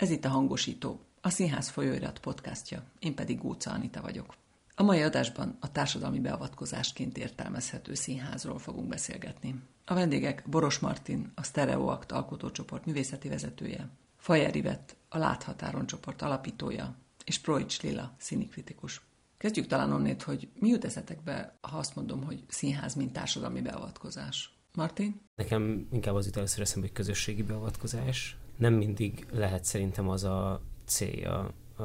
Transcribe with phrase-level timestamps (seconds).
[0.00, 4.34] Ez itt a Hangosító, a Színház folyóirat podcastja, én pedig Góca Anita vagyok.
[4.74, 9.62] A mai adásban a társadalmi beavatkozásként értelmezhető színházról fogunk beszélgetni.
[9.84, 16.96] A vendégek Boros Martin, a Stereoact alkotócsoport művészeti vezetője, Fajer Ivett, a Láthatáron csoport alapítója,
[17.24, 19.00] és Proics Lila, színikritikus.
[19.36, 24.54] Kezdjük talán onnét, hogy mi jut eszetekbe, ha azt mondom, hogy színház, mint társadalmi beavatkozás.
[24.74, 25.20] Martin?
[25.34, 28.39] Nekem inkább az jut először eszembe, hogy közösségi beavatkozás.
[28.60, 31.82] Nem mindig lehet szerintem az a célja a,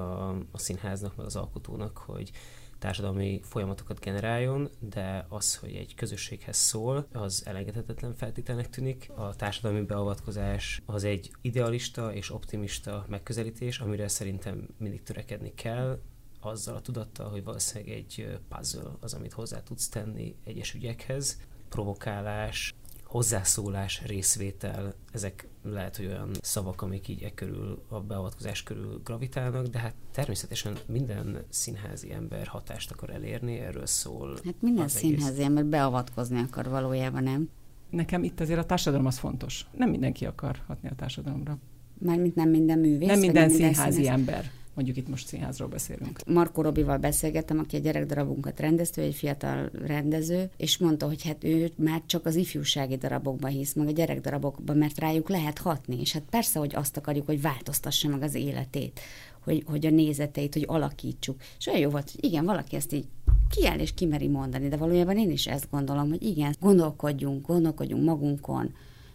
[0.51, 2.31] a színháznak, meg az alkotónak, hogy
[2.79, 9.11] társadalmi folyamatokat generáljon, de az, hogy egy közösséghez szól, az elengedhetetlen feltételnek tűnik.
[9.15, 15.99] A társadalmi beavatkozás az egy idealista és optimista megközelítés, amire szerintem mindig törekedni kell,
[16.39, 22.73] azzal a tudattal, hogy valószínűleg egy puzzle az, amit hozzá tudsz tenni egyes ügyekhez, provokálás,
[23.03, 29.65] hozzászólás, részvétel, ezek lehet, hogy olyan szavak, amik így e körül, a beavatkozás körül gravitálnak,
[29.65, 34.39] de hát természetesen minden színházi ember hatást akar elérni, erről szól.
[34.45, 35.45] Hát minden színházi egész.
[35.45, 37.49] ember beavatkozni akar valójában, nem?
[37.89, 39.65] Nekem itt azért a társadalom az fontos.
[39.77, 41.57] Nem mindenki akar hatni a társadalomra.
[41.99, 43.07] Mármint nem minden művész?
[43.07, 46.19] Nem minden színházi minden ember mondjuk itt most színházról beszélünk.
[46.27, 51.71] Markó Robival beszélgettem, aki a gyerekdarabunkat rendezte, egy fiatal rendező, és mondta, hogy hát ő
[51.75, 56.23] már csak az ifjúsági darabokban hisz, meg a gyerekdarabokban, mert rájuk lehet hatni, és hát
[56.29, 58.99] persze, hogy azt akarjuk, hogy változtassa meg az életét,
[59.43, 61.41] hogy, hogy a nézeteit, hogy alakítsuk.
[61.57, 63.07] És olyan jó volt, hogy igen, valaki ezt így
[63.49, 68.73] kiáll és kimeri mondani, de valójában én is ezt gondolom, hogy igen, gondolkodjunk, gondolkodjunk magunkon,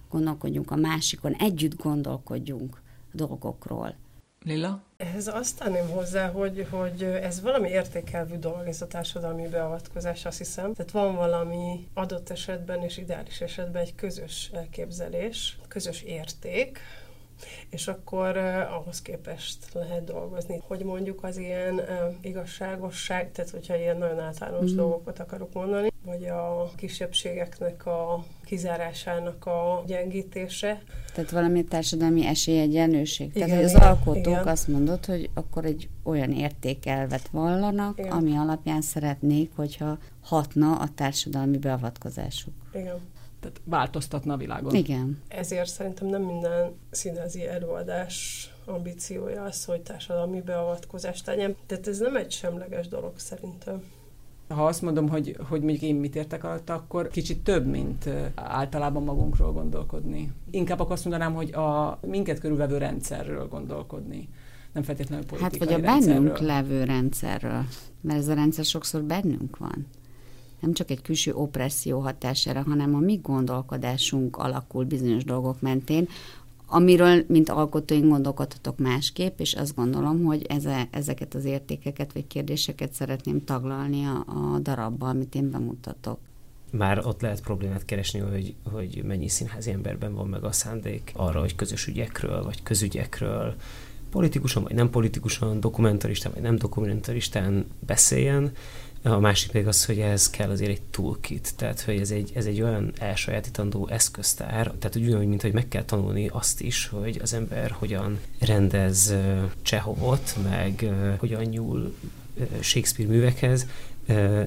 [0.09, 3.95] gondolkodjunk a másikon, együtt gondolkodjunk a dolgokról.
[4.45, 4.89] Lila?
[5.01, 10.39] Ehhez azt tenném hozzá, hogy, hogy ez valami értékelvű dolog, ez a társadalmi beavatkozás, azt
[10.39, 10.75] hiszem.
[10.75, 16.79] Tehát van valami adott esetben és ideális esetben egy közös elképzelés, közös érték,
[17.71, 20.63] és akkor uh, ahhoz képest lehet dolgozni.
[20.67, 24.77] Hogy mondjuk az ilyen uh, igazságosság, tehát hogyha ilyen nagyon általános mm.
[24.77, 30.83] dolgokat akarok mondani, vagy a kisebbségeknek a kizárásának a gyengítése.
[31.15, 33.31] Tehát valami társadalmi esélyegyenlőség.
[33.35, 34.47] Igen, Tehát hogy az alkotók igen.
[34.47, 38.13] azt mondod, hogy akkor egy olyan értékelvet vallanak, igen.
[38.13, 42.55] ami alapján szeretnék, hogyha hatna a társadalmi beavatkozásuk.
[42.73, 43.01] Igen
[43.41, 44.75] tehát változtatna a világon.
[44.75, 45.23] Igen.
[45.29, 51.57] Ezért szerintem nem minden színházi előadás ambíciója az, hogy társadalmi beavatkozást tegyen.
[51.67, 53.83] Tehát ez nem egy semleges dolog szerintem.
[54.55, 59.03] Ha azt mondom, hogy, hogy mondjuk én mit értek alatt, akkor kicsit több, mint általában
[59.03, 60.33] magunkról gondolkodni.
[60.51, 64.29] Inkább akkor azt mondanám, hogy a minket körülvevő rendszerről gondolkodni
[64.73, 66.21] nem feltétlenül politikai Hát, vagy a rendszerről.
[66.21, 67.65] bennünk levő rendszerről,
[68.01, 69.87] mert ez a rendszer sokszor bennünk van
[70.61, 76.09] nem csak egy külső opresszió hatására, hanem a mi gondolkodásunk alakul bizonyos dolgok mentén,
[76.71, 82.93] amiről, mint alkotóink gondolkodhatok másképp, és azt gondolom, hogy eze, ezeket az értékeket vagy kérdéseket
[82.93, 86.19] szeretném taglalni a, a darabba, amit én bemutatok.
[86.71, 91.41] Már ott lehet problémát keresni, hogy, hogy mennyi színházi emberben van meg a szándék arra,
[91.41, 93.55] hogy közös ügyekről, vagy közügyekről,
[94.11, 98.53] politikusan, vagy nem politikusan, dokumentaristán, vagy nem dokumentaristán beszéljen,
[99.03, 102.47] a másik pedig az, hogy ez kell azért egy toolkit, tehát hogy ez egy, ez
[102.47, 107.19] egy olyan elsajátítandó eszköztár, tehát úgy olyan, mint hogy meg kell tanulni azt is, hogy
[107.23, 109.15] az ember hogyan rendez
[109.63, 111.95] Csehovot, meg hogyan nyúl
[112.61, 113.67] Shakespeare művekhez,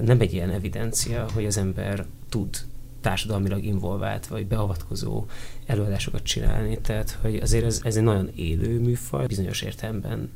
[0.02, 2.56] nem egy ilyen evidencia, hogy az ember tud
[3.00, 5.24] társadalmilag involvált, vagy beavatkozó
[5.66, 10.30] előadásokat csinálni, tehát hogy azért ez, ez egy nagyon élő műfaj, bizonyos értelemben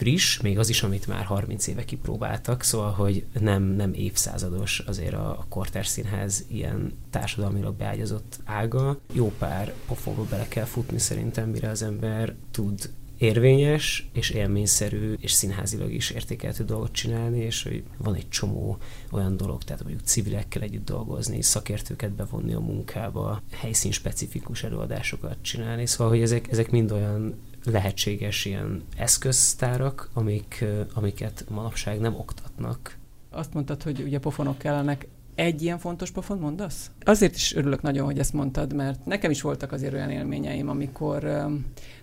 [0.00, 5.14] friss, még az is, amit már 30 éve kipróbáltak, szóval, hogy nem, nem évszázados azért
[5.14, 8.98] a, a Kortárs Színház ilyen társadalmilag beágyazott ága.
[9.12, 15.32] Jó pár pofonba bele kell futni szerintem, mire az ember tud érvényes és élményszerű és
[15.32, 18.78] színházilag is értékelhető dolgot csinálni, és hogy van egy csomó
[19.10, 25.86] olyan dolog, tehát mondjuk civilekkel együtt dolgozni, szakértőket bevonni a munkába, helyszín specifikus előadásokat csinálni,
[25.86, 27.34] szóval hogy ezek, ezek mind olyan
[27.64, 30.64] lehetséges ilyen eszköztárak, amik,
[30.94, 32.98] amiket manapság nem oktatnak.
[33.30, 35.06] Azt mondtad, hogy ugye pofonok kellenek.
[35.34, 36.90] Egy ilyen fontos pofon mondasz?
[37.04, 41.46] Azért is örülök nagyon, hogy ezt mondtad, mert nekem is voltak azért olyan élményeim, amikor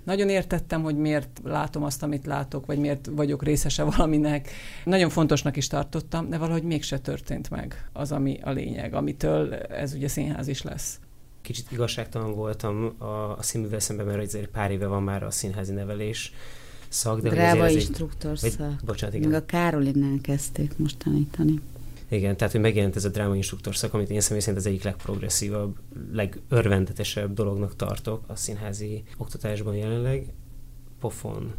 [0.04, 4.50] nagyon értettem, hogy miért látom azt, amit látok, vagy miért vagyok részese valaminek.
[4.83, 9.94] Nagyon fontosnak is tartottam, de valahogy mégse történt meg az, ami a lényeg, amitől ez
[9.94, 11.00] ugye színház is lesz
[11.47, 15.73] kicsit igazságtalan voltam a, a színművel szemben, mert azért pár éve van már a színházi
[15.73, 16.33] nevelés
[16.88, 17.21] szak.
[17.21, 18.57] De Dráva instruktor szak.
[18.57, 19.29] Vagy, bocsánat, igen.
[19.29, 21.61] Még a Károlinnál kezdték most tanítani.
[22.09, 24.83] Igen, tehát hogy megjelent ez a dráma instruktor szak, amit én személy szerint az egyik
[24.83, 25.77] legprogresszívabb,
[26.11, 30.25] legörvendetesebb dolognak tartok a színházi oktatásban jelenleg.
[31.00, 31.53] pofon.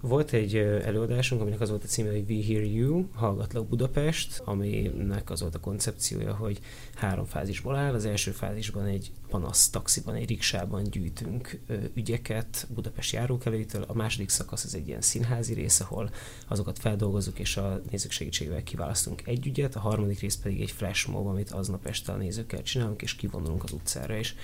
[0.00, 5.30] Volt egy előadásunk, aminek az volt a címe, hogy We Hear You, Hallgatlak Budapest, aminek
[5.30, 6.58] az volt a koncepciója, hogy
[6.94, 7.94] három fázisból áll.
[7.94, 11.60] Az első fázisban egy panasz taxiban, egy riksában gyűjtünk
[11.94, 13.84] ügyeket Budapest járókelőitől.
[13.86, 16.10] A második szakasz az egy ilyen színházi rész, ahol
[16.48, 19.76] azokat feldolgozunk, és a nézők segítségével kiválasztunk egy ügyet.
[19.76, 23.64] A harmadik rész pedig egy flash mob, amit aznap este a nézőkkel csinálunk, és kivonulunk
[23.64, 24.16] az utcára.
[24.16, 24.34] És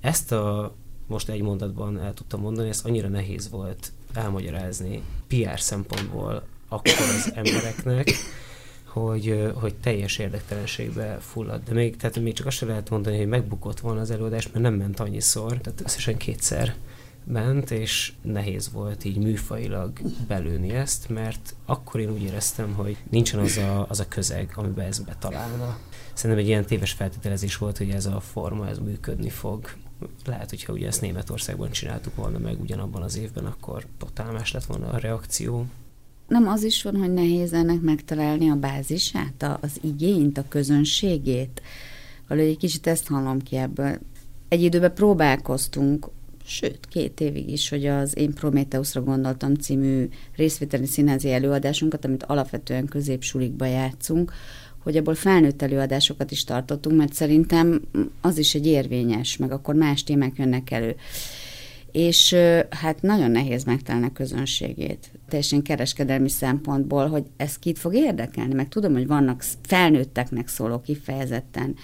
[0.00, 0.74] ezt a
[1.06, 7.32] most egy mondatban el tudtam mondani, ezt annyira nehéz volt elmagyarázni PR szempontból akkor az
[7.34, 8.10] embereknek,
[8.84, 11.62] hogy, hogy teljes érdektelenségbe fullad.
[11.64, 14.64] De még, tehát még csak azt sem lehet mondani, hogy megbukott volna az előadás, mert
[14.64, 16.74] nem ment annyiszor, tehát összesen kétszer
[17.24, 19.92] ment, és nehéz volt így műfailag
[20.28, 24.86] belőni ezt, mert akkor én úgy éreztem, hogy nincsen az a, az a közeg, amiben
[24.86, 25.78] ez betalálna.
[26.12, 29.70] Szerintem egy ilyen téves feltételezés volt, hogy ez a forma, ez működni fog
[30.24, 34.64] lehet, hogyha ugye ezt Németországban csináltuk volna meg ugyanabban az évben, akkor totál más lett
[34.64, 35.66] volna a reakció.
[36.28, 41.62] Nem az is van, hogy nehéz ennek megtalálni a bázisát, az igényt, a közönségét.
[42.28, 43.98] Valahogy egy kicsit ezt hallom ki ebből.
[44.48, 46.08] Egy időben próbálkoztunk,
[46.44, 52.86] sőt, két évig is, hogy az Én Prométeuszra gondoltam című részvételi színházi előadásunkat, amit alapvetően
[52.86, 54.32] középsulikba játszunk,
[54.82, 57.80] hogy abból felnőtt előadásokat is tartottunk, mert szerintem
[58.20, 60.96] az is egy érvényes, meg akkor más témák jönnek elő.
[61.92, 62.36] És
[62.70, 68.68] hát nagyon nehéz megtalálni a közönségét, teljesen kereskedelmi szempontból, hogy ez kit fog érdekelni, meg
[68.68, 71.76] tudom, hogy vannak felnőtteknek szóló kifejezetten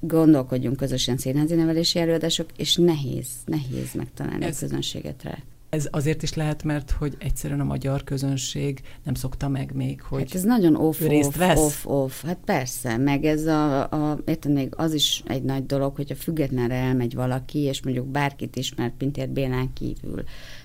[0.00, 5.38] gondolkodjunk közösen színházi nevelési előadások, és nehéz, nehéz megtalálni ez, a közönséget rá.
[5.70, 10.20] Ez azért is lehet, mert hogy egyszerűen a magyar közönség nem szokta meg még, hogy
[10.20, 11.58] hát ez nagyon off, részt off, vesz.
[11.58, 12.24] off, off.
[12.24, 16.14] Hát persze, meg ez a, a érted, még az is egy nagy dolog, hogy a
[16.14, 20.22] függetlenre elmegy valaki, és mondjuk bárkit ismert Pintér Bélán kívül.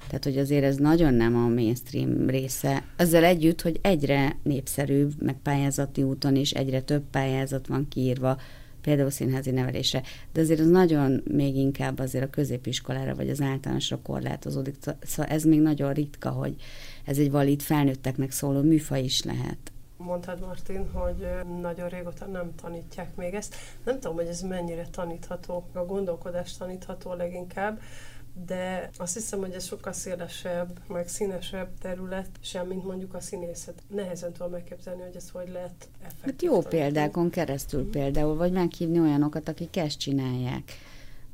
[0.07, 2.83] Tehát, hogy azért ez nagyon nem a mainstream része.
[2.95, 8.37] Ezzel együtt, hogy egyre népszerűbb, meg pályázati úton is egyre több pályázat van kiírva,
[8.85, 10.01] például színházi nevelésre,
[10.33, 14.75] de azért az nagyon még inkább azért a középiskolára vagy az általánosra korlátozódik.
[15.01, 16.55] Szóval ez még nagyon ritka, hogy
[17.05, 19.57] ez egy valid felnőtteknek szóló műfaj is lehet.
[19.97, 21.27] Mondtad, Martin, hogy
[21.61, 23.55] nagyon régóta nem tanítják még ezt.
[23.83, 27.79] Nem tudom, hogy ez mennyire tanítható, a gondolkodás tanítható leginkább,
[28.45, 33.83] de azt hiszem, hogy ez sokkal szélesebb, meg színesebb terület, sem, mint mondjuk a színészet.
[33.87, 36.23] Nehezen tudom megképzelni, hogy ez hogy lehet effektív.
[36.23, 37.89] Hát jó példákon keresztül mm.
[37.89, 40.71] például, vagy meghívni olyanokat, akik ezt csinálják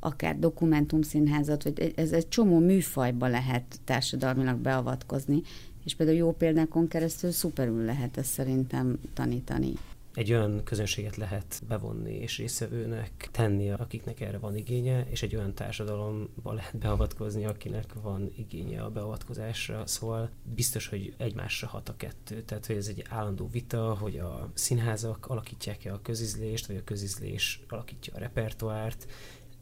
[0.04, 5.42] akár dokumentumszínházat, vagy ez egy csomó műfajba lehet társadalmilag beavatkozni,
[5.84, 9.72] és például jó példákon keresztül szuperül lehet ezt szerintem tanítani
[10.14, 15.54] egy olyan közönséget lehet bevonni és részvevőnek tenni, akiknek erre van igénye, és egy olyan
[15.54, 19.86] társadalomba lehet beavatkozni, akinek van igénye a beavatkozásra.
[19.86, 22.42] Szóval biztos, hogy egymásra hat a kettő.
[22.42, 27.60] Tehát, hogy ez egy állandó vita, hogy a színházak alakítják-e a közizlést, vagy a közizlés
[27.68, 29.06] alakítja a repertoárt,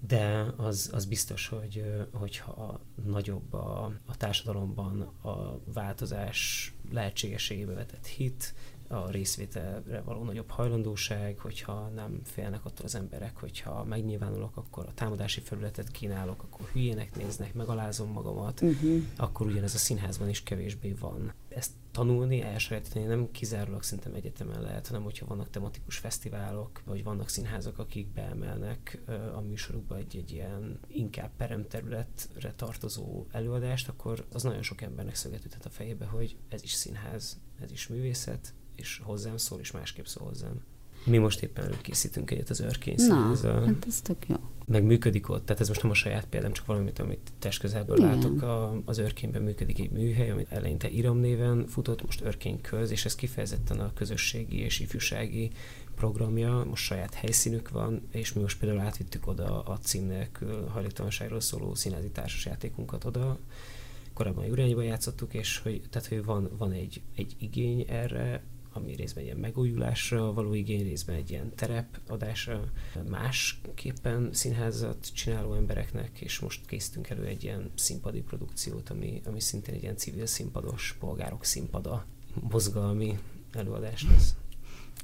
[0.07, 8.55] de az, az biztos, hogy hogyha nagyobb a, a társadalomban a változás lehetségességébe vetett hit,
[8.91, 14.95] a részvételre való nagyobb hajlandóság, hogyha nem félnek attól az emberek, hogyha megnyilvánulok, akkor a
[14.95, 19.03] támadási felületet kínálok, akkor hülyének néznek, megalázom magamat, uh-huh.
[19.17, 21.33] akkor ugyanez a színházban is kevésbé van.
[21.49, 27.29] Ezt tanulni, elsajátítani nem kizárólag szerintem egyetemen lehet, hanem hogyha vannak tematikus fesztiválok, vagy vannak
[27.29, 29.03] színházak, akik beemelnek
[29.35, 35.67] a műsorukba egy, egy ilyen inkább peremterületre tartozó előadást, akkor az nagyon sok embernek szögetődhet
[35.67, 40.27] a fejébe, hogy ez is színház, ez is művészet, és hozzám szól, és másképp szól
[40.27, 40.63] hozzám.
[41.05, 43.65] Mi most éppen előkészítünk egyet az őrkény Na, a...
[43.65, 44.37] hát ez tök jó.
[44.67, 47.97] Meg működik ott, tehát ez most nem a saját példám, csak valamit, amit test közelből
[47.97, 48.09] Igen.
[48.09, 48.43] látok.
[48.43, 53.05] A, az őrkényben működik egy műhely, amit eleinte Iram néven futott, most őrkény köz, és
[53.05, 55.51] ez kifejezetten a közösségi és ifjúsági
[55.95, 61.41] programja, most saját helyszínük van, és mi most például átvittük oda a cím nélkül hajléktalanságról
[61.41, 63.39] szóló színházi társasjátékunkat oda,
[64.13, 68.43] korábban Jurányban játszottuk, és hogy, tehát, hogy van, van egy, egy igény erre,
[68.81, 72.65] ami részben ilyen megújulásra való igény, részben egy ilyen terepadásra,
[73.09, 79.75] másképpen színházat csináló embereknek, és most készítünk elő egy ilyen színpadi produkciót, ami, ami szintén
[79.75, 82.07] egy ilyen civil színpados, polgárok színpada,
[82.51, 83.19] mozgalmi
[83.53, 84.35] előadás lesz.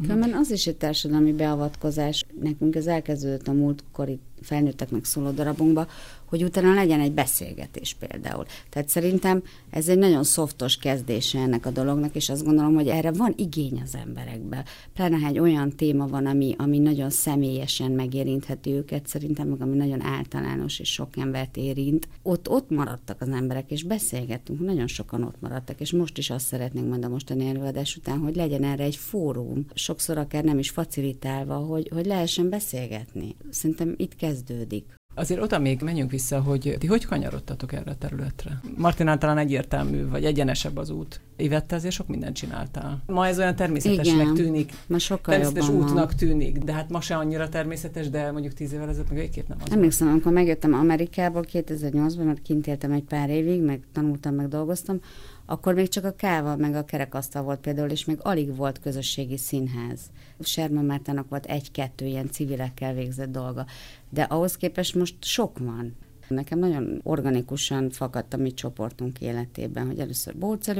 [0.02, 2.24] Különben az is egy társadalmi beavatkozás.
[2.40, 5.86] Nekünk ez elkezdődött a múltkori felnőtteknek szóló darabunkba,
[6.26, 8.44] hogy utána legyen egy beszélgetés például.
[8.68, 13.12] Tehát szerintem ez egy nagyon szoftos kezdése ennek a dolognak, és azt gondolom, hogy erre
[13.12, 14.64] van igény az emberekben.
[14.94, 19.76] Pláne, ha egy olyan téma van, ami, ami nagyon személyesen megérintheti őket, szerintem meg ami
[19.76, 25.22] nagyon általános és sok embert érint, ott, ott maradtak az emberek, és beszélgettünk, nagyon sokan
[25.22, 28.84] ott maradtak, és most is azt szeretnénk majd a mostani előadás után, hogy legyen erre
[28.84, 33.36] egy fórum, sokszor akár nem is facilitálva, hogy, hogy lehessen beszélgetni.
[33.50, 34.95] Szerintem itt kezdődik.
[35.18, 38.60] Azért oda még menjünk vissza, hogy ti hogy kanyarodtatok erre a területre?
[38.76, 41.20] Martin általán egyértelmű, vagy egyenesebb az út.
[41.36, 43.02] Ivette azért sok mindent csináltál.
[43.06, 44.72] Ma ez olyan természetesnek Igen, tűnik.
[44.86, 46.16] Ma sokkal Természetes útnak van.
[46.16, 49.58] tűnik, de hát ma se annyira természetes, de mondjuk tíz évvel ezelőtt meg végképp nem
[49.64, 49.72] az.
[49.72, 55.00] Emlékszem, amikor megjöttem Amerikából 2008-ban, mert kint éltem egy pár évig, meg tanultam, meg dolgoztam,
[55.46, 59.36] akkor még csak a káva, meg a kerekasztal volt például, és még alig volt közösségi
[59.36, 60.00] színház.
[60.40, 63.66] Serma Mártának volt egy-kettő ilyen civilekkel végzett dolga,
[64.10, 65.96] de ahhoz képest most sok van.
[66.28, 70.74] Nekem nagyon organikusan fakadt a mi csoportunk életében, hogy először bóc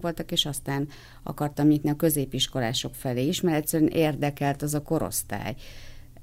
[0.00, 0.88] voltak, és aztán
[1.22, 5.54] akartam nyitni a középiskolások felé is, mert egyszerűen érdekelt az a korosztály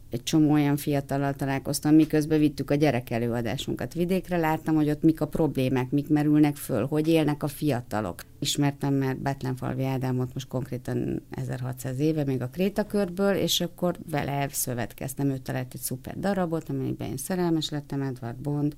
[0.09, 3.93] egy csomó olyan fiatalal találkoztam, miközben vittük a gyerek előadásunkat.
[3.93, 8.21] Vidékre, láttam, hogy ott mik a problémák, mik merülnek föl, hogy élnek a fiatalok.
[8.39, 15.29] Ismertem már Betlenfalvi Ádámot most konkrétan 1600 éve, még a Krétakörből, és akkor vele szövetkeztem,
[15.29, 18.75] ő talált egy szuper darabot, amelyikben én szerelmes lettem, Edward Bond,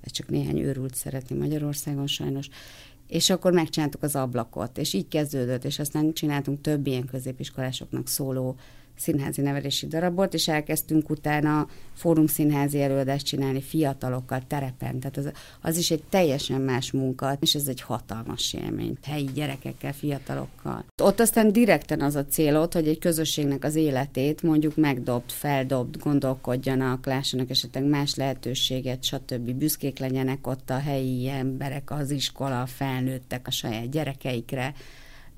[0.00, 2.48] ez csak néhány őrült szeretni Magyarországon sajnos,
[3.06, 8.56] és akkor megcsináltuk az ablakot, és így kezdődött, és aztán csináltunk több ilyen középiskolásoknak szóló
[8.96, 15.76] színházi nevelési darabot, és elkezdtünk utána fórum színházi előadást csinálni fiatalokkal terepen, tehát az, az
[15.76, 20.84] is egy teljesen más munka, és ez egy hatalmas élmény, helyi gyerekekkel, fiatalokkal.
[21.02, 27.06] Ott aztán direkten az a célod, hogy egy közösségnek az életét mondjuk megdobt, feldobd, gondolkodjanak,
[27.06, 29.50] lássanak esetleg más lehetőséget, stb.
[29.50, 34.74] Büszkék legyenek ott a helyi emberek, az iskola, a felnőttek a saját gyerekeikre,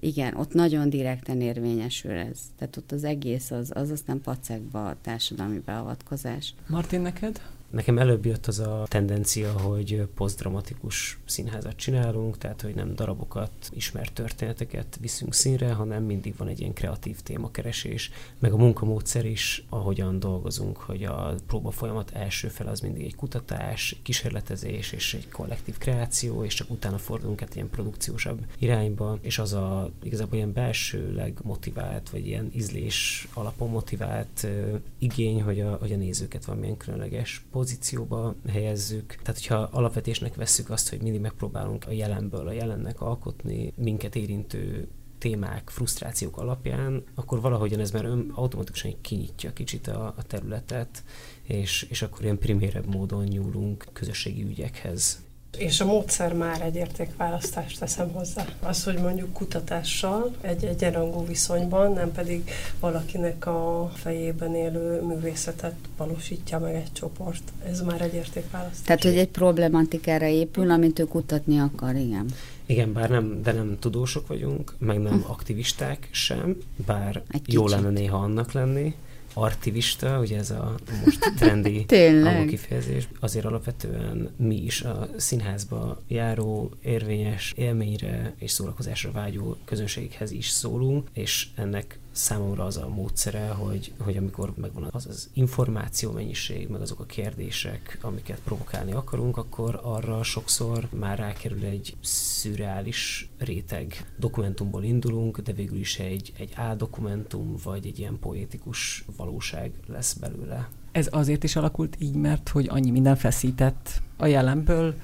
[0.00, 2.38] igen, ott nagyon direkten érvényesül ez.
[2.58, 6.54] Tehát ott az egész az, az aztán pacekba a társadalmi beavatkozás.
[6.66, 7.40] Martin, neked?
[7.70, 14.12] Nekem előbb jött az a tendencia, hogy posztdramatikus színházat csinálunk, tehát hogy nem darabokat, ismert
[14.12, 20.18] történeteket viszünk színre, hanem mindig van egy ilyen kreatív témakeresés, meg a munkamódszer is, ahogyan
[20.18, 25.28] dolgozunk, hogy a próba folyamat első fel az mindig egy kutatás, egy kísérletezés és egy
[25.28, 30.52] kollektív kreáció, és csak utána fordulunk át ilyen produkciósabb irányba, és az a igazából ilyen
[30.52, 36.76] belsőleg motivált, vagy ilyen ízlés alapon motivált uh, igény, hogy a, hogy a nézőket valamilyen
[36.76, 39.06] különleges pozícióba helyezzük.
[39.06, 44.88] Tehát, hogyha alapvetésnek vesszük azt, hogy mindig megpróbálunk a jelenből, a jelennek alkotni minket érintő
[45.18, 51.04] témák, frusztrációk alapján, akkor valahogyan ez már ön automatikusan kinyitja kicsit a, a területet,
[51.42, 55.26] és, és akkor ilyen primérebb módon nyúlunk közösségi ügyekhez.
[55.56, 58.44] És a módszer már egy értékválasztást teszem hozzá.
[58.62, 62.50] Az, hogy mondjuk kutatással, egy egyenrangú viszonyban, nem pedig
[62.80, 67.42] valakinek a fejében élő művészetet valósítja meg egy csoport.
[67.68, 68.86] Ez már egy értékválasztás.
[68.86, 72.26] Tehát, hogy egy problematikára épül, amit ő kutatni akar, igen.
[72.66, 75.30] Igen, bár nem, de nem tudósok vagyunk, meg nem hm.
[75.30, 78.94] aktivisták sem, bár jó lenne néha annak lenni
[79.42, 81.86] artivista, ugye ez a most trendi
[82.48, 90.48] kifejezés, azért alapvetően mi is a színházba járó, érvényes élményre és szórakozásra vágyó közönségekhez is
[90.48, 96.68] szólunk, és ennek számomra az a módszere, hogy, hogy amikor megvan az az információ mennyiség,
[96.68, 104.12] meg azok a kérdések, amiket provokálni akarunk, akkor arra sokszor már rákerül egy szürreális réteg.
[104.18, 110.68] Dokumentumból indulunk, de végül is egy, egy dokumentum vagy egy ilyen poétikus valóság lesz belőle.
[110.92, 114.94] Ez azért is alakult így, mert hogy annyi minden feszített a jelenből,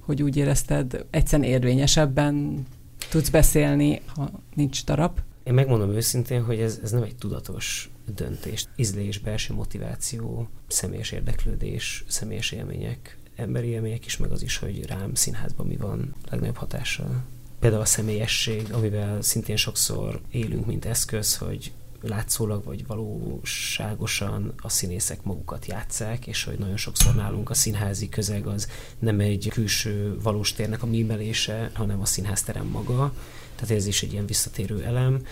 [0.00, 2.66] hogy úgy érezted, egyszerűen érvényesebben
[3.10, 5.20] tudsz beszélni, ha nincs darab?
[5.44, 8.66] Én megmondom őszintén, hogy ez, ez nem egy tudatos döntés.
[8.76, 15.14] Ízlés, belső motiváció, személyes érdeklődés, személyes élmények, emberi élmények is, meg az is, hogy rám
[15.14, 17.22] színházban mi van legnagyobb hatással.
[17.60, 25.22] Például a személyesség, amivel szintén sokszor élünk, mint eszköz, hogy látszólag vagy valóságosan a színészek
[25.22, 30.52] magukat játszák, és hogy nagyon sokszor nálunk a színházi közeg az nem egy külső valós
[30.52, 33.12] térnek a mímelése, hanem a színházterem maga,
[33.54, 35.26] tehát ez is egy ilyen visszatérő elem.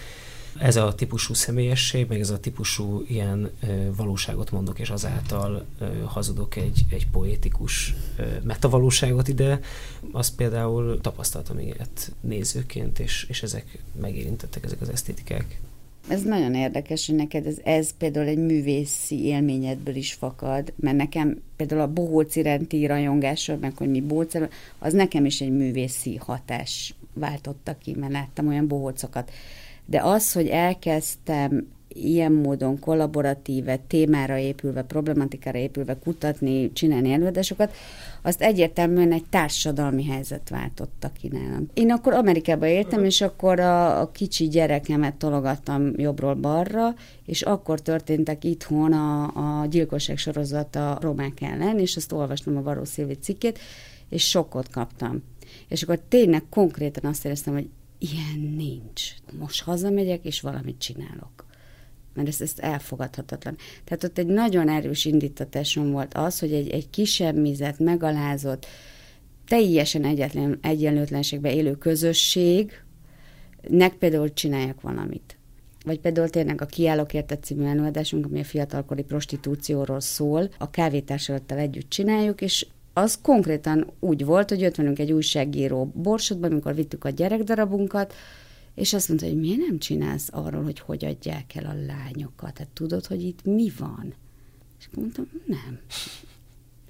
[0.59, 5.85] Ez a típusú személyesség, meg ez a típusú ilyen ö, valóságot mondok, és azáltal ö,
[6.05, 9.61] hazudok egy, egy poétikus ö, metavalóságot ide,
[10.11, 15.61] azt például tapasztaltam ilyet nézőként, és, és ezek megérintettek, ezek az esztétikák.
[16.09, 21.43] Ez nagyon érdekes, hogy neked ez, ez például egy művészi élményedből is fakad, mert nekem
[21.57, 24.35] például a bohóc iránti rajongásról, meg hogy mi bóc,
[24.79, 29.31] az nekem is egy művészi hatás váltotta ki, mert láttam olyan bohócokat.
[29.87, 37.75] De az, hogy elkezdtem ilyen módon kollaboratíve, témára épülve, problematikára épülve kutatni, csinálni előadásokat,
[38.23, 41.67] azt egyértelműen egy társadalmi helyzet váltotta ki nálam.
[41.75, 46.95] Én akkor Amerikába éltem, és akkor a, a kicsi gyerekemet tologattam jobbról balra,
[47.27, 49.23] és akkor történtek itthon a,
[49.63, 53.59] a gyilkosság sorozata romák ellen, és azt olvastam a Varó Szilvi cikkét,
[54.13, 55.23] és sokkot kaptam.
[55.69, 59.03] És akkor tényleg konkrétan azt éreztem, hogy ilyen nincs.
[59.39, 61.43] Most hazamegyek, és valamit csinálok
[62.15, 63.57] mert ez, ez elfogadhatatlan.
[63.85, 67.37] Tehát ott egy nagyon erős indítatásom volt az, hogy egy, egy kisebb
[67.79, 68.67] megalázott,
[69.47, 72.83] teljesen egyetlen, egyenlőtlenségbe élő közösségnek
[73.99, 75.37] például csináljak valamit.
[75.85, 81.59] Vagy például tényleg a Kiállok érte című előadásunk, ami a fiatalkori prostitúcióról szól, a kávétársalattal
[81.59, 87.05] együtt csináljuk, és az konkrétan úgy volt, hogy jött velünk egy újságíró Borsodban, amikor vittük
[87.05, 88.15] a gyerekdarabunkat,
[88.75, 92.59] és azt mondta, hogy miért nem csinálsz arról, hogy hogy adják el a lányokat?
[92.59, 94.15] Hát tudod, hogy itt mi van?
[94.79, 95.81] És akkor mondtam, nem.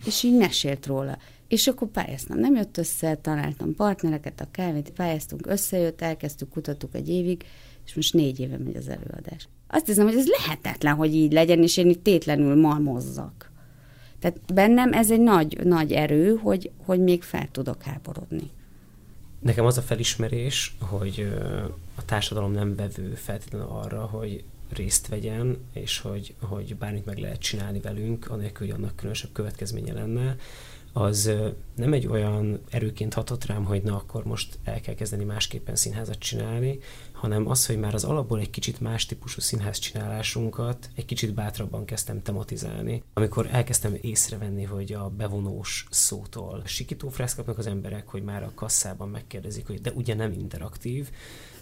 [0.06, 1.18] És így mesélt róla.
[1.48, 2.38] És akkor pályáztam.
[2.38, 7.44] Nem jött össze, találtam partnereket, a kávét, pályáztunk, összejött, elkezdtük, kutattuk egy évig,
[7.86, 9.48] és most négy éve megy az előadás.
[9.66, 13.51] Azt hiszem, hogy ez lehetetlen, hogy így legyen, és én itt tétlenül malmozzak.
[14.22, 18.50] Tehát bennem ez egy nagy, nagy erő, hogy, hogy még fel tudok háborodni.
[19.38, 21.32] Nekem az a felismerés, hogy
[21.94, 27.40] a társadalom nem vevő feltétlenül arra, hogy részt vegyen, és hogy, hogy bármit meg lehet
[27.40, 30.36] csinálni velünk, anélkül, hogy annak különösebb következménye lenne,
[30.92, 31.32] az
[31.74, 36.18] nem egy olyan erőként hatott rám, hogy na akkor most el kell kezdeni másképpen színházat
[36.18, 36.78] csinálni,
[37.12, 41.84] hanem az, hogy már az alapból egy kicsit más típusú színház csinálásunkat egy kicsit bátrabban
[41.84, 43.02] kezdtem tematizálni.
[43.14, 49.08] Amikor elkezdtem észrevenni, hogy a bevonós szótól sikítófrász kapnak az emberek, hogy már a kasszában
[49.08, 51.10] megkérdezik, hogy de ugye nem interaktív,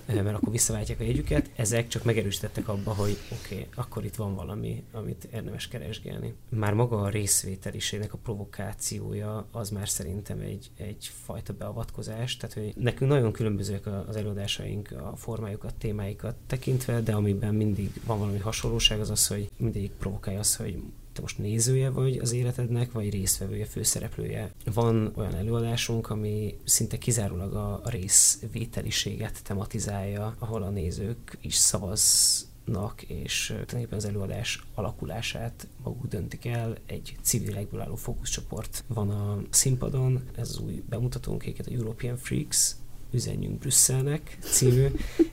[0.07, 1.51] mert akkor visszaváltják a jegyüket.
[1.57, 6.35] Ezek csak megerősítettek abba, hogy oké, okay, akkor itt van valami, amit érdemes keresgélni.
[6.49, 12.73] Már maga a részvételisének a provokációja az már szerintem egy, egy fajta beavatkozás, tehát hogy
[12.77, 19.01] nekünk nagyon különbözőek az előadásaink, a formájukat, témáikat tekintve, de amiben mindig van valami hasonlóság,
[19.01, 23.65] az az, hogy mindig provokálja az, hogy te most nézője vagy az életednek, vagy résztvevője,
[23.65, 24.53] főszereplője.
[24.73, 33.47] Van olyan előadásunk, ami szinte kizárólag a részvételiséget tematizálja, ahol a nézők is szavaznak, és
[33.47, 36.77] tulajdonképpen az előadás alakulását maguk döntik el.
[36.87, 42.75] Egy civilekből álló fókuszcsoport van a színpadon, ez az új bemutatónk, a European Freaks,
[43.13, 44.87] üzenjünk Brüsszelnek című,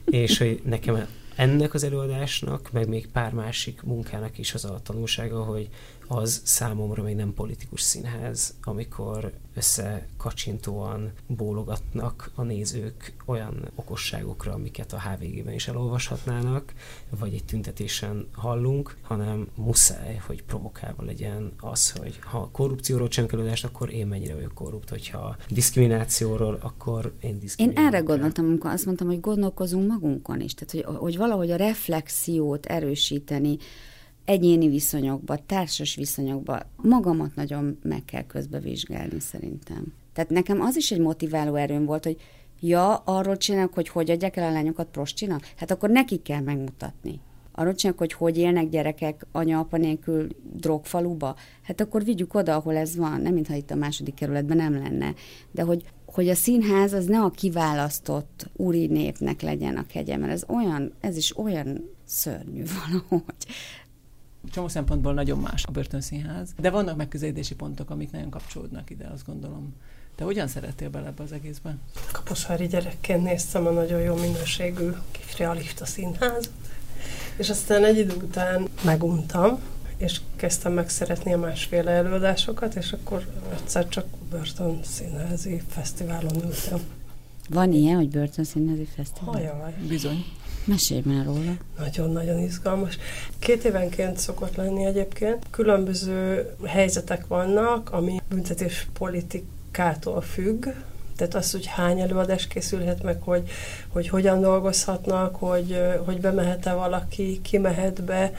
[0.06, 5.43] és hogy nekem ennek az előadásnak, meg még pár másik munkának is az a tanulsága,
[5.43, 5.69] hogy
[6.08, 15.02] az számomra még nem politikus színház, amikor összekacsintóan bólogatnak a nézők olyan okosságokra, amiket a
[15.02, 16.74] HVG-ben is elolvashatnának,
[17.10, 23.65] vagy egy tüntetésen hallunk, hanem muszáj, hogy provokálva legyen az, hogy ha korrupcióról csinálunk előadást,
[23.65, 27.84] akkor én mennyire vagyok korrupt, hogyha diszkriminációról, akkor én diszkriminálok.
[27.84, 31.56] Én erre gondoltam, amikor azt mondtam, hogy gondolkozunk magunkon is, tehát hogy, hogy valahogy a
[31.56, 33.58] reflexiót erősíteni,
[34.28, 39.94] egyéni viszonyokba, társas viszonyokba magamat nagyon meg kell közbevizsgálni szerintem.
[40.13, 42.18] Tehát nekem az is egy motiváló erőm volt, hogy
[42.60, 47.20] ja, arról csinálok, hogy hogy adják el a lányokat prostinak, hát akkor nekik kell megmutatni.
[47.52, 52.96] Arról csinálok, hogy hogy élnek gyerekek anya-apa nélkül drogfaluba, hát akkor vigyük oda, ahol ez
[52.96, 55.13] van, nem mintha itt a második kerületben nem lenne.
[55.52, 60.32] De hogy, hogy a színház az ne a kiválasztott úri népnek legyen a kegye, mert
[60.32, 63.46] ez olyan, ez is olyan szörnyű valahogy
[64.52, 69.26] csomó szempontból nagyon más a börtönszínház, de vannak megközelítési pontok, amik nagyon kapcsolódnak ide, azt
[69.26, 69.73] gondolom.
[70.15, 71.80] Te hogyan szerettél bele ebbe az egészben?
[72.12, 74.89] Kaposvári gyerekként néztem a nagyon jó minőségű
[75.38, 76.50] Realista színház,
[77.38, 79.60] és aztán egy idő után meguntam,
[79.97, 86.80] és kezdtem megszeretni a másféle előadásokat, és akkor egyszer csak börtön színházi fesztiválon ültem.
[87.50, 89.34] Van ilyen, hogy börtön színházi fesztivál?
[89.34, 89.73] Hajaj.
[89.88, 90.26] Bizony.
[90.68, 91.52] Mesélj már róla.
[91.78, 92.98] Nagyon-nagyon izgalmas.
[93.40, 95.46] Két évenként szokott lenni egyébként.
[95.52, 100.66] Különböző helyzetek vannak, ami büntetés politikától függ,
[101.16, 103.50] tehát az, hogy hány előadás készülhet meg, hogy,
[103.88, 108.34] hogy hogyan dolgozhatnak, hogy, hogy bemehet-e valaki, ki mehet be.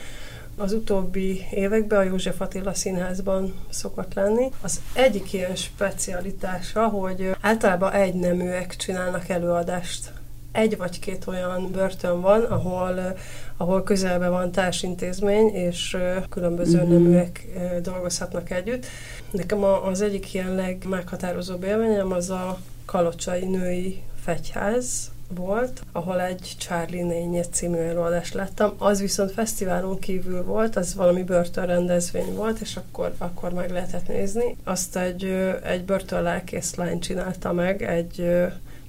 [0.56, 4.50] Az utóbbi években a József Attila Színházban szokott lenni.
[4.60, 10.12] Az egyik ilyen specialitása, hogy általában egy neműek csinálnak előadást
[10.52, 13.16] egy vagy két olyan börtön van, ahol,
[13.56, 15.96] ahol közelben van társintézmény, és
[16.28, 16.92] különböző mm-hmm.
[16.92, 17.46] neműek
[17.82, 18.86] dolgozhatnak együtt.
[19.30, 27.02] Nekem az egyik ilyen legmeghatározóbb élményem az a kalocsai női fegyház, volt, ahol egy Charlie
[27.02, 28.72] Nénye című előadást láttam.
[28.78, 34.56] Az viszont fesztiválon kívül volt, az valami börtönrendezvény volt, és akkor, akkor meg lehetett nézni.
[34.64, 35.24] Azt egy,
[35.64, 38.46] egy börtönlelkész lány csinálta meg, egy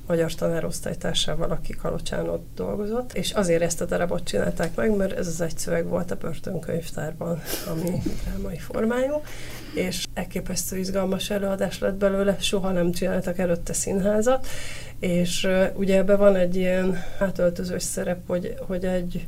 [0.10, 5.28] magyar tanárosztálytársával, aki Kalocsán ott dolgozott, és azért ezt a darabot csinálták meg, mert ez
[5.28, 9.22] az egy szöveg volt a börtönkönyvtárban, ami drámai formájú,
[9.76, 14.48] és elképesztő izgalmas előadás lett belőle, soha nem csináltak előtte színházat,
[15.00, 19.28] és ugye ebben van egy ilyen átöltözős szerep, hogy, hogy egy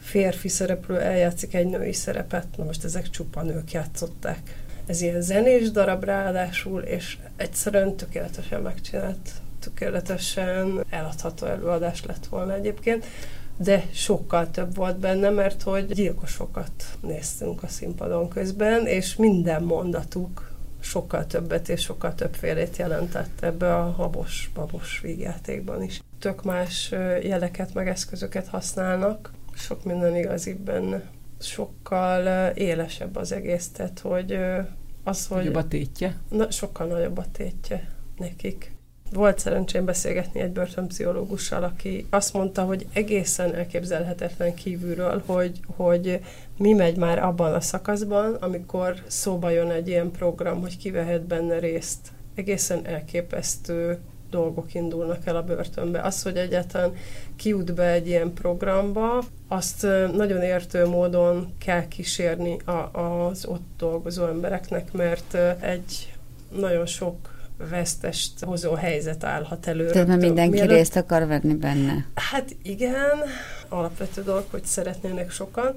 [0.00, 4.38] férfi szereplő eljátszik egy női szerepet, na most ezek csupa nők játszották.
[4.86, 9.30] Ez ilyen zenés darab ráadásul, és egyszerűen tökéletesen megcsinált
[9.68, 13.06] tökéletesen eladható előadás lett volna egyébként,
[13.56, 20.52] de sokkal több volt benne, mert hogy gyilkosokat néztünk a színpadon közben, és minden mondatuk
[20.80, 26.02] sokkal többet és sokkal többfélét jelentett ebbe a habos-babos vígjátékban is.
[26.18, 26.90] Tök más
[27.22, 31.02] jeleket meg eszközöket használnak, sok minden igazi benne.
[31.40, 34.38] Sokkal élesebb az egész, tehát hogy
[35.04, 35.38] az, hogy...
[35.38, 36.16] Nagyobb a tétje?
[36.28, 38.76] Na, sokkal nagyobb a tétje nekik.
[39.12, 46.20] Volt szerencsém beszélgetni egy börtönpszichológussal, aki azt mondta, hogy egészen elképzelhetetlen kívülről, hogy, hogy
[46.56, 51.22] mi megy már abban a szakaszban, amikor szóba jön egy ilyen program, hogy ki vehet
[51.22, 51.98] benne részt.
[52.34, 53.98] Egészen elképesztő
[54.30, 56.00] dolgok indulnak el a börtönbe.
[56.00, 56.92] Az, hogy egyáltalán
[57.36, 64.26] kiút be egy ilyen programba, azt nagyon értő módon kell kísérni a, az ott dolgozó
[64.26, 66.12] embereknek, mert egy
[66.50, 69.90] nagyon sok vesztest hozó helyzet állhat elő.
[69.90, 70.76] Tehát mindenki mielőtt...
[70.76, 72.06] részt akar venni benne.
[72.14, 73.22] Hát igen,
[73.68, 75.74] alapvető dolog, hogy szeretnének sokan,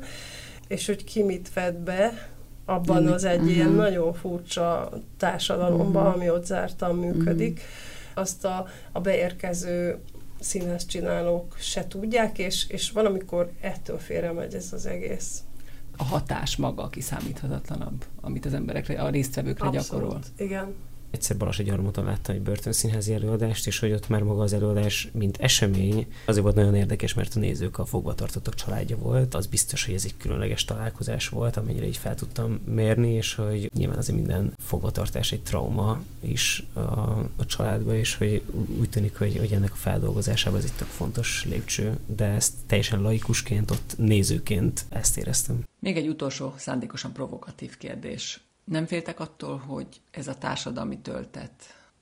[0.68, 2.30] és hogy ki mit vett be,
[2.66, 3.56] abban az egy uh-huh.
[3.56, 6.14] ilyen nagyon furcsa társadalomban, uh-huh.
[6.16, 7.54] ami ott zártan működik.
[7.54, 8.24] Uh-huh.
[8.24, 9.98] Azt a, a beérkező
[10.40, 15.44] színes csinálók se tudják, és, és valamikor ettől félre megy ez az egész.
[15.98, 20.20] A hatás maga kiszámíthatatlanabb, amit az emberekre, a résztvevőkre Abszolút, gyakorol.
[20.38, 20.74] igen
[21.12, 25.38] egyszer Balas Gyarmaton láttam egy börtönszínházi előadást, és hogy ott már maga az előadás, mint
[25.38, 29.36] esemény, azért volt nagyon érdekes, mert a nézők a fogvatartottak családja volt.
[29.36, 33.72] Az biztos, hogy ez egy különleges találkozás volt, amennyire így fel tudtam mérni, és hogy
[33.74, 36.80] nyilván azért minden fogvatartás egy trauma is a,
[37.38, 38.42] a családba, és hogy
[38.80, 43.02] úgy tűnik, hogy, hogy ennek a feldolgozásában ez egy tök fontos lépcső, de ezt teljesen
[43.02, 45.64] laikusként, ott nézőként ezt éreztem.
[45.80, 51.52] Még egy utolsó, szándékosan provokatív kérdés nem féltek attól, hogy ez a társadalmi töltet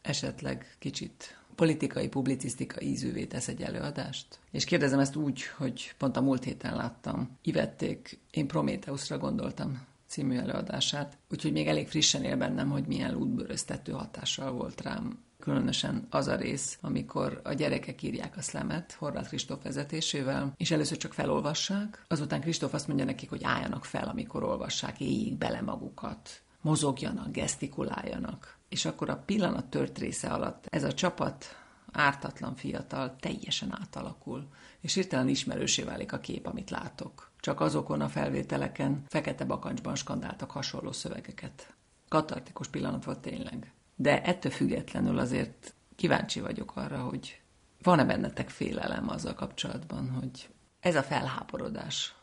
[0.01, 4.39] esetleg kicsit politikai, publicisztikai ízűvé tesz egy előadást?
[4.51, 7.37] És kérdezem ezt úgy, hogy pont a múlt héten láttam.
[7.41, 13.91] Ivették, én Prométeuszra gondoltam című előadását, úgyhogy még elég frissen él bennem, hogy milyen lútbőröztető
[13.91, 19.63] hatással volt rám különösen az a rész, amikor a gyerekek írják a szlemet Horváth Kristóf
[19.63, 24.99] vezetésével, és először csak felolvassák, azután Kristóf azt mondja nekik, hogy álljanak fel, amikor olvassák,
[24.99, 28.57] éljék bele magukat, mozogjanak, gesztikuláljanak.
[28.69, 31.45] És akkor a pillanat tört része alatt ez a csapat
[31.91, 34.47] ártatlan fiatal teljesen átalakul,
[34.81, 37.31] és hirtelen ismerősé válik a kép, amit látok.
[37.39, 41.73] Csak azokon a felvételeken fekete bakancsban skandáltak hasonló szövegeket.
[42.07, 43.73] Katartikus pillanat volt tényleg.
[43.95, 47.41] De ettől függetlenül azért kíváncsi vagyok arra, hogy
[47.81, 52.15] van-e bennetek félelem azzal kapcsolatban, hogy ez a felháborodás,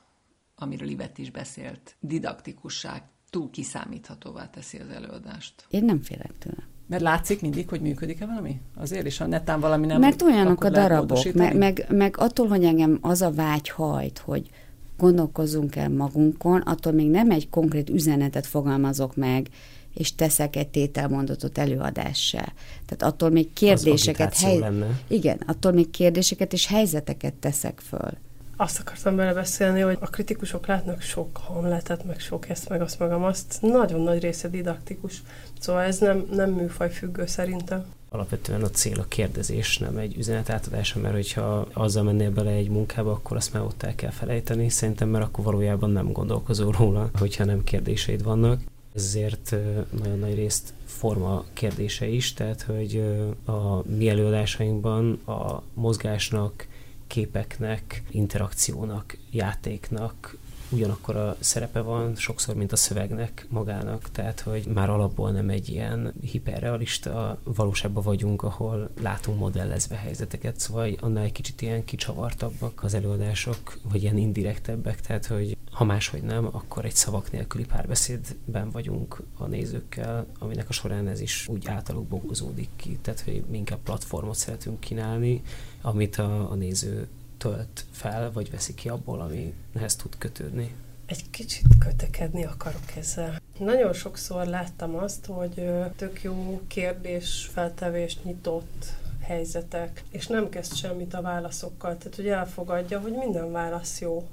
[0.55, 5.55] amiről Ivet is beszélt, didaktikusság túl kiszámíthatóvá teszi az előadást.
[5.71, 6.67] Én nem félek tőle.
[6.87, 8.61] Mert látszik mindig, hogy működik-e valami?
[8.75, 10.01] Azért is, ha netán valami nem...
[10.01, 14.51] Mert olyanok a darabok, meg, meg, meg attól, hogy engem az a vágy hajt, hogy
[14.97, 19.49] gondolkozzunk el magunkon, attól még nem egy konkrét üzenetet fogalmazok meg,
[19.95, 22.53] és teszek egy tételmondatot előadással.
[22.87, 24.39] Tehát attól még kérdéseket...
[24.39, 24.61] Hely...
[25.09, 28.11] Igen, attól még kérdéseket és helyzeteket teszek föl
[28.57, 33.13] azt akartam belebeszélni, hogy a kritikusok látnak sok hamletet, meg sok ezt, meg azt, meg
[33.13, 33.59] azt.
[33.61, 35.23] Nagyon nagy része didaktikus.
[35.59, 37.85] Szóval ez nem, nem műfaj függő szerintem.
[38.09, 42.69] Alapvetően a cél a kérdezés, nem egy üzenet átadása, mert hogyha azzal mennél bele egy
[42.69, 47.11] munkába, akkor azt már ott el kell felejteni, szerintem, mert akkor valójában nem gondolkozol róla,
[47.19, 48.61] hogyha nem kérdéseid vannak.
[48.95, 49.57] Ezért
[50.03, 53.05] nagyon nagy részt forma kérdése is, tehát hogy
[53.45, 56.67] a mi előadásainkban a mozgásnak,
[57.07, 60.37] képeknek, interakciónak, játéknak
[60.71, 65.69] ugyanakkor a szerepe van sokszor, mint a szövegnek magának, tehát hogy már alapból nem egy
[65.69, 72.95] ilyen hiperrealista valóságban vagyunk, ahol látunk modellezve helyzeteket, szóval annál egy kicsit ilyen kicsavartabbak az
[72.95, 79.23] előadások, vagy ilyen indirektebbek, tehát hogy ha máshogy nem, akkor egy szavak nélküli párbeszédben vagyunk
[79.39, 83.79] a nézőkkel, aminek a során ez is úgy általuk bogozódik ki, tehát hogy mi inkább
[83.79, 85.43] platformot szeretünk kínálni,
[85.81, 90.75] amit a, a néző tölt fel, vagy veszi ki abból, amihez tud kötődni.
[91.07, 93.41] Egy kicsit kötekedni akarok ezzel.
[93.59, 98.87] Nagyon sokszor láttam azt, hogy tök jó kérdés, feltevést nyitott
[99.27, 104.29] helyzetek, és nem kezd semmit a válaszokkal, tehát hogy elfogadja, hogy minden válasz jó.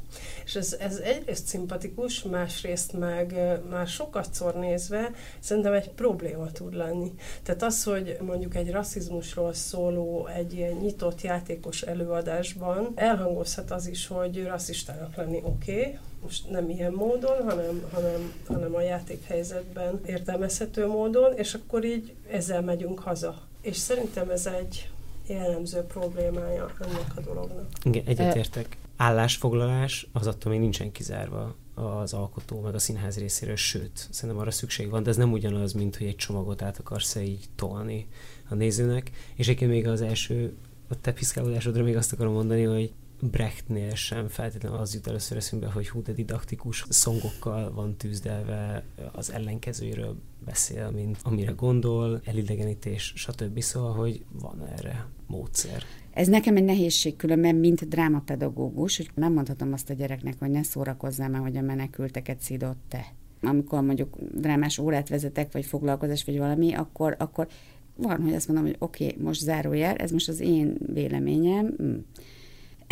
[0.45, 3.35] És ez, ez egyrészt szimpatikus, másrészt meg
[3.69, 3.87] már
[4.31, 7.11] szor nézve szerintem egy probléma tud lenni.
[7.43, 14.07] Tehát az, hogy mondjuk egy rasszizmusról szóló, egy ilyen nyitott játékos előadásban elhangozhat az is,
[14.07, 20.87] hogy rasszistának lenni oké, okay, most nem ilyen módon, hanem, hanem, hanem a játékhelyzetben értelmezhető
[20.87, 23.51] módon, és akkor így ezzel megyünk haza.
[23.63, 24.89] És szerintem ez egy
[25.27, 27.67] jellemző problémája ennek a dolognak.
[27.83, 28.77] Igen, egyetértek.
[28.95, 34.51] Állásfoglalás az attól még nincsen kizárva az alkotó, meg a színház részéről, sőt, szerintem arra
[34.51, 38.07] szükség van, de ez nem ugyanaz, mint hogy egy csomagot át akarsz így tolni
[38.49, 39.11] a nézőnek.
[39.35, 40.53] És egyébként még az első,
[40.87, 42.93] a te piszkálódásodra még azt akarom mondani, hogy
[43.31, 49.31] Brechtnél sem feltétlenül az jut először eszünkbe, hogy hú, de didaktikus szongokkal van tűzdelve, az
[49.31, 53.61] ellenkezőjéről beszél, mint amire gondol, elidegenítés, stb.
[53.61, 55.83] Szóval, hogy van erre módszer.
[56.13, 60.63] Ez nekem egy nehézség különben, mint drámapedagógus, hogy nem mondhatom azt a gyereknek, hogy ne
[60.63, 63.05] szórakozzál már, hogy a menekülteket szidott te.
[63.41, 67.47] Amikor mondjuk drámás órát vezetek, vagy foglalkozás, vagy valami, akkor, akkor
[67.95, 71.95] van, hogy azt mondom, hogy oké, okay, most zárójel, ez most az én véleményem, hm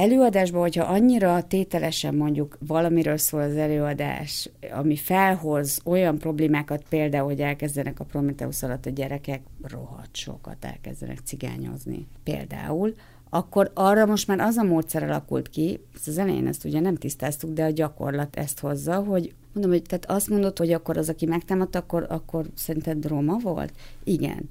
[0.02, 7.42] előadásban, hogyha annyira tételesen mondjuk valamiről szól az előadás, ami felhoz olyan problémákat, például, hogy
[7.42, 12.96] elkezdenek a Prometheus alatt a gyerekek rohadt sokat elkezdenek cigányozni, például,
[13.30, 17.54] akkor arra most már az a módszer alakult ki, az elején ezt ugye nem tisztáztuk,
[17.54, 21.26] de a gyakorlat ezt hozza, hogy mondom, hogy tehát azt mondod, hogy akkor az, aki
[21.26, 23.74] megtámadt, akkor, akkor szerinted Roma volt?
[24.04, 24.50] Igen.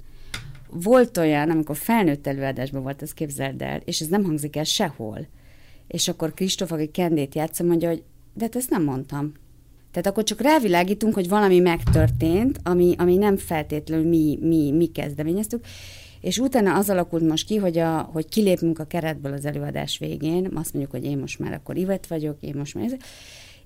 [0.69, 5.27] Volt olyan, amikor felnőtt előadásban volt, ezt képzeld el, és ez nem hangzik el sehol
[5.91, 9.31] és akkor Kristóf, aki kendét játsza, mondja, hogy de hát ezt nem mondtam.
[9.91, 15.65] Tehát akkor csak rávilágítunk, hogy valami megtörtént, ami, ami nem feltétlenül mi, mi, mi kezdeményeztük,
[16.21, 20.49] és utána az alakult most ki, hogy, a, hogy kilépünk a keretből az előadás végén,
[20.53, 22.97] azt mondjuk, hogy én most már akkor Ivet vagyok, én most már...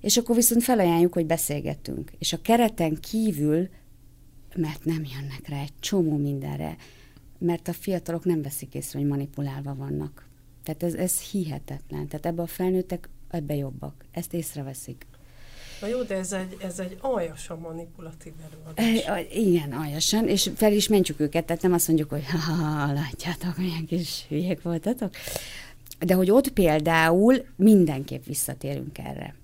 [0.00, 2.10] És akkor viszont felajánljuk, hogy beszélgetünk.
[2.18, 3.68] És a kereten kívül,
[4.56, 6.76] mert nem jönnek rá egy csomó mindenre,
[7.38, 10.25] mert a fiatalok nem veszik észre, hogy manipulálva vannak.
[10.66, 12.08] Tehát ez, ez hihetetlen.
[12.08, 14.04] Tehát ebbe a felnőttek ebbe jobbak.
[14.10, 15.06] Ezt észreveszik.
[15.80, 19.04] Na jó, de ez egy, ez egy aljasan manipulatív előadás.
[19.04, 23.56] E, igen, aljasan, és fel is mentjük őket, tehát nem azt mondjuk, hogy ha, látjátok,
[23.56, 25.10] milyen kis hülyék voltatok.
[25.98, 29.34] De hogy ott például mindenképp visszatérünk erre.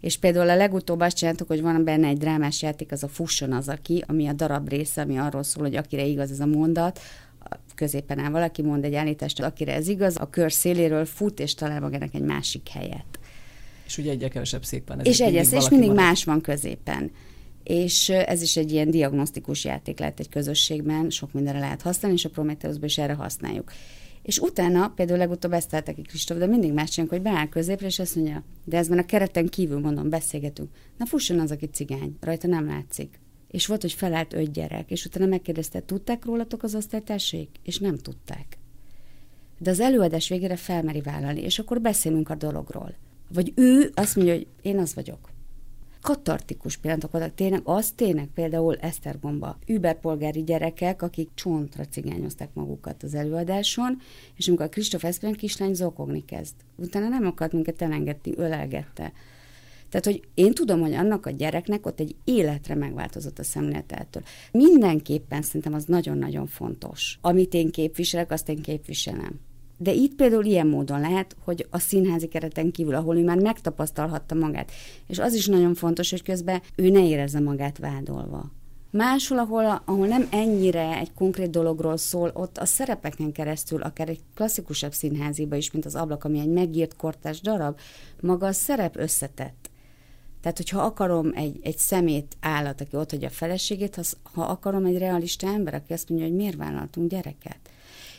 [0.00, 3.52] És például a legutóbb azt csináltuk, hogy van benne egy drámás játék, az a Fusson
[3.52, 7.00] az aki, ami a darab része, ami arról szól, hogy akire igaz ez a mondat,
[7.74, 11.80] középen áll valaki, mond egy állítást, akire ez igaz, a kör széléről fut, és talál
[11.80, 13.18] magának egy másik helyet.
[13.86, 15.00] És ugye egyre kevesebb szék van.
[15.00, 16.04] És egyes, és mindig marad.
[16.04, 17.10] más van középen.
[17.62, 22.24] És ez is egy ilyen diagnosztikus játék lehet egy közösségben, sok mindenre lehet használni, és
[22.24, 23.72] a Prometheusban is erre használjuk.
[24.22, 27.86] És utána például legutóbb ezt találta ki Kristóf, de mindig más csinálunk, hogy beáll középre,
[27.86, 30.68] és azt mondja, de ez van a kereten kívül, mondom, beszélgetünk.
[30.98, 33.22] Na fusson az, aki cigány, rajta nem látszik
[33.54, 37.48] és volt, hogy felállt öt gyerek, és utána megkérdezte, tudták rólatok az osztálytársék?
[37.62, 38.58] És nem tudták.
[39.58, 42.94] De az előadás végére felmeri vállalni, és akkor beszélünk a dologról.
[43.28, 45.30] Vagy ő azt mondja, hogy én az vagyok.
[46.00, 47.34] Katartikus pillanatok voltak.
[47.34, 49.58] Tényleg, az tényleg például Esztergomba.
[49.66, 53.98] Überpolgári gyerekek, akik csontra cigányozták magukat az előadáson,
[54.36, 56.54] és amikor a Kristóf Eszpén kislány zokogni kezd.
[56.76, 59.12] Utána nem akart minket elengedni, ölelgette.
[59.94, 64.22] Tehát, hogy én tudom, hogy annak a gyereknek ott egy életre megváltozott a szemléletától.
[64.52, 67.18] Mindenképpen szerintem az nagyon-nagyon fontos.
[67.20, 69.40] Amit én képviselek, azt én képviselem.
[69.78, 74.34] De itt például ilyen módon lehet, hogy a színházi kereten kívül, ahol ő már megtapasztalhatta
[74.34, 74.72] magát,
[75.06, 78.52] és az is nagyon fontos, hogy közben ő ne érezze magát vádolva.
[78.90, 84.20] Máshol, ahol, ahol nem ennyire egy konkrét dologról szól, ott a szerepeken keresztül, akár egy
[84.34, 87.78] klasszikusabb színháziba is, mint az ablak, ami egy megírt kortás darab,
[88.20, 89.72] maga a szerep összetett.
[90.44, 94.84] Tehát, hogyha akarom egy, egy szemét állat, aki ott hagyja a feleségét, ha, ha akarom
[94.84, 97.58] egy realista ember, aki azt mondja, hogy miért vállaltunk gyereket.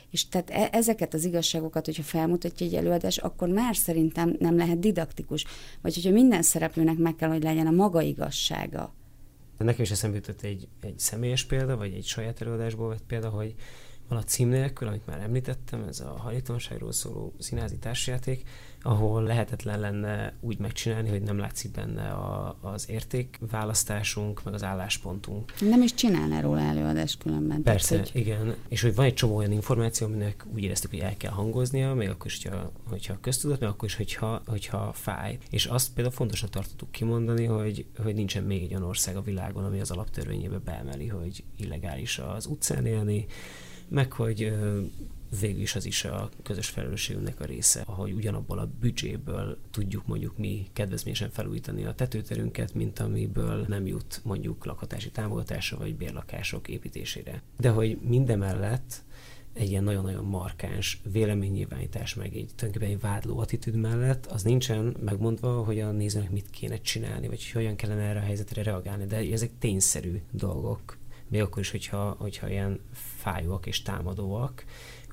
[0.09, 4.79] És tehát e- ezeket az igazságokat, hogyha felmutatja egy előadás, akkor már szerintem nem lehet
[4.79, 5.45] didaktikus.
[5.81, 8.93] Vagy hogyha minden szereplőnek meg kell, hogy legyen a maga igazsága.
[9.57, 13.55] Nekem is eszembe jutott egy, egy személyes példa, vagy egy saját előadásból vett példa, hogy
[14.07, 18.43] van a cím nélkül, amit már említettem, ez a hajléktalanságról szóló színházi társjáték,
[18.85, 25.53] ahol lehetetlen lenne úgy megcsinálni, hogy nem látszik benne a, az értékválasztásunk, meg az álláspontunk.
[25.59, 27.63] Nem is csinálná róla előadás különben.
[27.63, 28.21] Persze, tehát, hogy...
[28.21, 28.55] igen.
[28.67, 32.09] És hogy van egy csomó olyan információ, aminek úgy éreztük, hogy el kell hangoznia, még
[32.09, 35.37] akkor is, hogyha, hogyha köztudat, még akkor is, hogyha, hogyha fáj.
[35.49, 39.63] És azt például fontosnak tartottuk kimondani, hogy, hogy nincsen még egy olyan ország a világon,
[39.63, 43.25] ami az alaptörvényébe beemeli, hogy illegális az utcán élni,
[43.87, 44.53] meg hogy
[45.39, 50.37] végül is az is a közös felelősségünknek a része, ahogy ugyanabból a büdzséből tudjuk mondjuk
[50.37, 57.41] mi kedvezményesen felújítani a tetőterünket, mint amiből nem jut mondjuk lakhatási támogatásra vagy bérlakások építésére.
[57.57, 59.03] De hogy mindemellett
[59.53, 65.63] egy ilyen nagyon-nagyon markáns véleménynyilvánítás, meg egy tulajdonképpen egy vádló attitűd mellett, az nincsen megmondva,
[65.63, 69.51] hogy a nézőnek mit kéne csinálni, vagy hogyan kellene erre a helyzetre reagálni, de ezek
[69.59, 74.65] tényszerű dolgok, még akkor is, hogyha, hogyha ilyen fájóak és támadóak.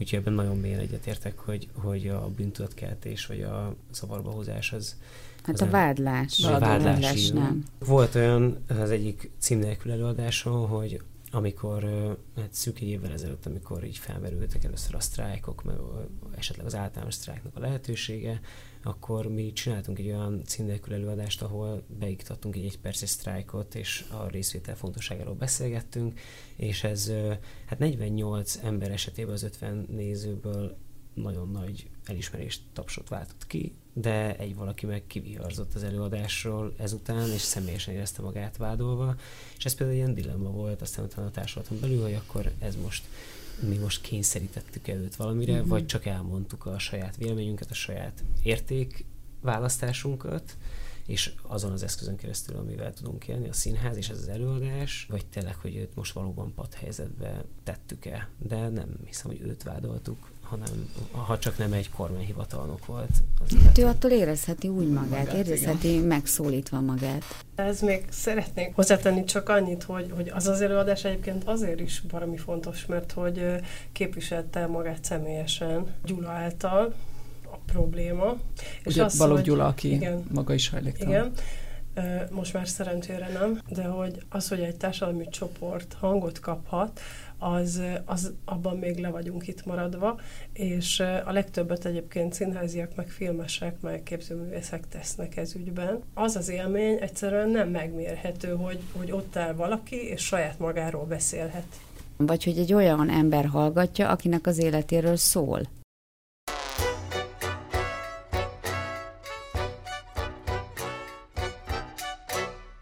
[0.02, 4.96] Úgyhogy ebben nagyon mélyen egyetértek, hogy, hogy a bűntudatkeltés vagy a zavarba hozás az,
[5.42, 6.44] Hát a vádlás.
[6.44, 7.64] A vádlás, vádlás nem.
[7.78, 11.82] Volt olyan az egyik cím nélkül előadáson, hogy amikor
[12.36, 15.76] hát szűk egy évvel ezelőtt, amikor így felmerültek először a sztrájkok, meg
[16.36, 18.40] esetleg az általános sztrájknak a lehetősége,
[18.82, 24.76] akkor mi csináltunk egy olyan címnélkül előadást, ahol beiktattunk egy egyperces sztrájkot, és a részvétel
[24.76, 26.20] fontosságáról beszélgettünk,
[26.56, 27.12] és ez
[27.66, 30.76] hát 48 ember esetében az 50 nézőből
[31.14, 37.40] nagyon nagy elismerést, tapsot váltott ki, de egy valaki meg kiviharzott az előadásról ezután, és
[37.40, 39.16] személyesen érezte magát vádolva,
[39.56, 43.04] és ez például ilyen dilemma volt, aztán utána a társulaton belül, hogy akkor ez most
[43.60, 45.68] mi most kényszerítettük előtt valamire, uh-huh.
[45.68, 50.56] vagy csak elmondtuk a saját véleményünket, a saját értékválasztásunkat,
[51.06, 55.26] és azon az eszközön keresztül, amivel tudunk élni, a színház és ez az előadás, vagy
[55.26, 61.38] tényleg, hogy őt most valóban padhelyzetbe tettük-e, de nem hiszem, hogy őt vádoltuk, hanem ha
[61.38, 63.10] csak nem egy kormányhivatalnok volt.
[63.44, 66.04] Az hát ő attól érezheti úgy magát, magát érezheti igen.
[66.04, 67.22] megszólítva magát.
[67.54, 72.36] Ez még szeretnék hozzátenni csak annyit, hogy, hogy az az előadás egyébként azért is valami
[72.36, 73.44] fontos, mert hogy
[73.92, 76.94] képviselte magát személyesen Gyula által,
[77.52, 78.36] a probléma.
[78.84, 81.12] És Ugye Balogh hogy, Gyula, aki igen, maga is hajléktalan.
[81.12, 81.32] Igen,
[82.30, 87.00] most már szerencsére nem, de hogy az, hogy egy társadalmi csoport hangot kaphat,
[87.42, 90.20] az, az abban még le vagyunk itt maradva,
[90.52, 96.00] és a legtöbbet egyébként színháziak, meg filmesek, meg képzőművészek tesznek ez ügyben.
[96.14, 101.66] Az az élmény egyszerűen nem megmérhető, hogy, hogy ott áll valaki, és saját magáról beszélhet.
[102.16, 105.60] Vagy hogy egy olyan ember hallgatja, akinek az életéről szól